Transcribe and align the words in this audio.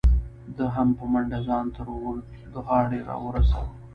ده 0.57 0.65
هم 0.75 0.89
په 0.97 1.03
منډه 1.11 1.39
ځان 1.47 1.65
تر 1.75 1.87
وردغاړې 2.03 2.99
را 3.09 3.15
ورسو. 3.25 3.63